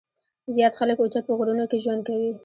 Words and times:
زيات 0.55 0.73
خلک 0.79 0.97
اوچت 0.99 1.23
پۀ 1.27 1.33
غرونو 1.39 1.65
کښې 1.71 1.77
ژوند 1.83 2.01
کوي 2.07 2.29
ـ 2.31 2.37